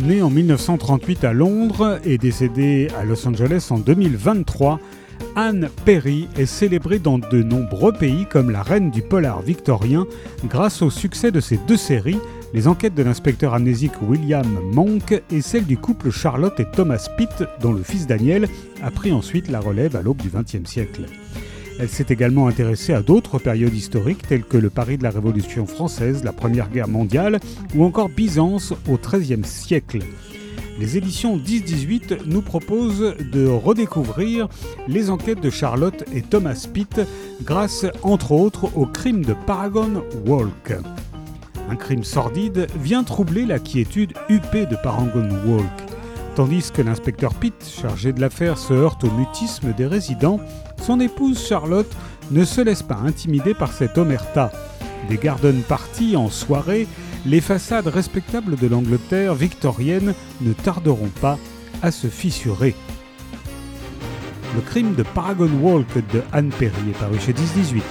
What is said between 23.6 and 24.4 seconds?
historiques